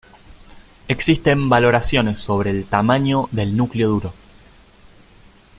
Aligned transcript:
Existen 0.87 1.47
valoraciones 1.47 2.17
sobre 2.17 2.49
el 2.49 2.65
tamaño 2.65 3.29
del 3.31 3.55
"núcleo 3.55 3.87
duro". 3.89 4.13